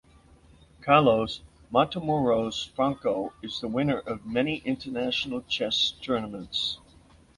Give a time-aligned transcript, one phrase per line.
[0.81, 1.41] Carlos
[1.71, 6.79] Matamoros Franco is the winner of many international chess tournaments.